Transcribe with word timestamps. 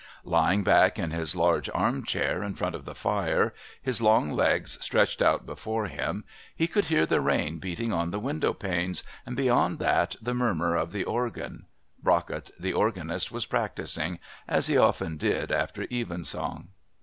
Lying 0.25 0.63
back 0.63 0.97
in 0.97 1.11
his 1.11 1.35
large 1.35 1.69
arm 1.75 2.03
chair 2.03 2.41
in 2.41 2.55
front 2.55 2.73
of 2.73 2.85
the 2.85 2.95
fire, 2.95 3.53
his 3.83 4.01
long 4.01 4.31
legs 4.31 4.79
stretched 4.83 5.21
out 5.21 5.45
before 5.45 5.85
him, 5.85 6.23
he 6.55 6.65
could 6.65 6.85
hear 6.85 7.05
the 7.05 7.21
rain 7.21 7.59
beating 7.59 7.93
on 7.93 8.09
the 8.09 8.19
window 8.19 8.51
panes 8.51 9.03
and 9.27 9.35
beyond 9.35 9.77
that 9.77 10.15
the 10.19 10.33
murmur 10.33 10.75
of 10.75 10.91
the 10.91 11.03
organ 11.03 11.67
(Brockett, 12.01 12.49
the 12.59 12.73
organist, 12.73 13.31
was 13.31 13.45
practising, 13.45 14.17
as 14.47 14.65
he 14.65 14.75
often 14.75 15.17
did 15.17 15.51
after 15.51 15.85
Evensong). 15.91 16.69